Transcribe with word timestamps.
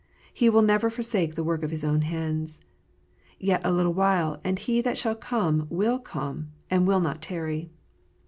He 0.33 0.49
will 0.49 0.63
never 0.63 0.89
forsake 0.89 1.35
the 1.35 1.43
work 1.43 1.61
of 1.61 1.69
His 1.69 1.83
own 1.83 2.01
hands." 2.01 2.59
Yet 3.39 3.61
a 3.63 3.71
little 3.71 3.93
while, 3.93 4.41
and 4.43 4.57
He 4.57 4.81
that 4.81 4.97
shall 4.97 5.13
come 5.13 5.67
will 5.69 5.99
come, 5.99 6.49
and 6.71 6.87
will 6.87 7.01
not 7.01 7.21
tarry." 7.21 7.69